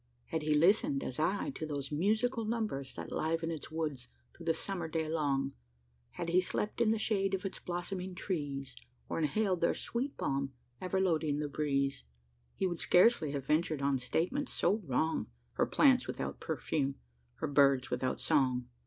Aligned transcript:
Had 0.29 0.41
he 0.41 0.55
listened, 0.55 1.03
as 1.03 1.19
I, 1.19 1.51
to 1.51 1.63
those 1.63 1.91
musical 1.91 2.43
numbers 2.43 2.95
That 2.95 3.11
liven 3.11 3.51
its 3.51 3.69
woods 3.69 4.07
through 4.35 4.47
the 4.47 4.53
summer 4.55 4.87
day 4.87 5.07
long 5.07 5.53
Had 6.13 6.29
he 6.29 6.41
slept 6.41 6.81
in 6.81 6.89
the 6.89 6.97
shade 6.97 7.35
of 7.35 7.45
its 7.45 7.59
blossoming 7.59 8.15
trees, 8.15 8.75
Or 9.09 9.19
inhaled 9.19 9.61
their 9.61 9.75
sweet 9.75 10.17
balm 10.17 10.53
ever 10.81 10.99
loading 10.99 11.37
the 11.37 11.47
breeze, 11.47 12.03
He 12.55 12.65
would 12.65 12.79
scarcely 12.79 13.29
have 13.33 13.45
ventured 13.45 13.83
on 13.83 13.99
statement 13.99 14.49
so 14.49 14.77
wrong 14.87 15.27
"Her 15.53 15.67
plants 15.67 16.07
without 16.07 16.39
perfume, 16.39 16.95
her 17.35 17.45
birds 17.47 17.91
without 17.91 18.19
song." 18.19 18.65